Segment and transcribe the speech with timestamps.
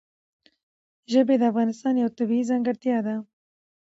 [1.11, 3.15] ژبې د افغانستان یوه طبیعي ځانګړتیا ده.